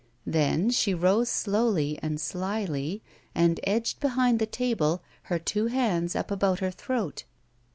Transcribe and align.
Then 0.25 0.71
she 0.71 0.95
rose 0.95 1.29
slowly 1.29 1.99
and 2.01 2.19
slyly, 2.19 3.03
and 3.35 3.59
edged 3.65 3.99
behind 3.99 4.39
the 4.39 4.47
table, 4.47 5.03
her 5.25 5.37
two 5.37 5.67
hands 5.67 6.15
up 6.15 6.31
about 6.31 6.57
her 6.57 6.71
throat. 6.71 7.25